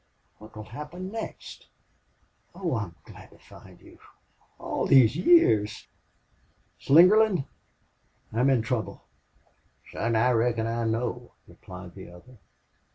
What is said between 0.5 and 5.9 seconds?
will happen next?... Oh, I'm glad to find you!... All these years!